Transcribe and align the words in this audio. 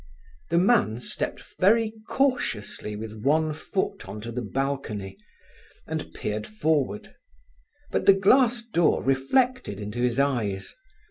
The 0.49 0.57
man 0.57 0.97
stepped 0.97 1.43
very 1.59 1.93
cautiously 2.07 2.95
with 2.95 3.21
one 3.21 3.53
foot 3.53 4.09
on 4.09 4.19
to 4.21 4.31
the 4.31 4.41
balcony, 4.41 5.15
and 5.85 6.11
peered 6.11 6.47
forward. 6.47 7.13
But 7.91 8.07
the 8.07 8.13
glass 8.15 8.65
door 8.65 9.03
reflected 9.03 9.79
into 9.79 10.01
his 10.01 10.19
eyes. 10.19 10.73